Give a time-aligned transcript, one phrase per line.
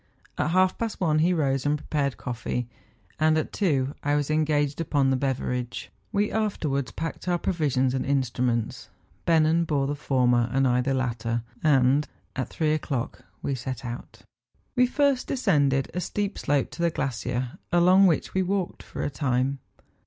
[0.35, 2.67] At half past one he rose and prepared coffee,
[3.19, 5.91] and at two I was engaged upon the beverage.
[6.11, 6.71] \Ve after 38 MOUNTAIN ADVENTURES.
[6.71, 8.89] wards packed our provisions and instruments;
[9.27, 14.23] Bennen bore the former and I the latter, and at three o'clock we set out.
[14.75, 19.11] We first descended a steep slope to the glacier, along which we walked for a
[19.11, 19.59] time.